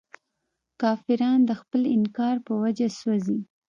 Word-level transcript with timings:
کافران 0.81 1.39
د 1.45 1.51
خپل 1.61 1.81
انکار 1.95 2.35
په 2.45 2.53
وجه 2.63 2.87
سوځي. 2.99 3.39